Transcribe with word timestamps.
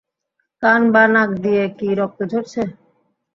কান 0.63 0.81
বা 0.93 1.03
নাক 1.13 1.29
দিয়ে 1.43 1.63
কি 1.77 1.89
রক্ত 1.99 2.19
ঝরছে? 2.31 2.61